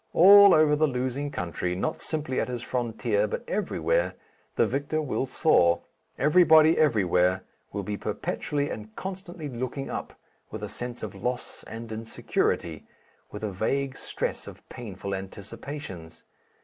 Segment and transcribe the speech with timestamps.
[0.13, 4.15] All over the losing country, not simply at his frontier but everywhere,
[4.55, 5.81] the victor will soar.
[6.17, 10.13] Everybody everywhere will be perpetually and constantly looking up,
[10.49, 12.87] with a sense of loss and insecurity,
[13.29, 16.23] with a vague stress of painful anticipations.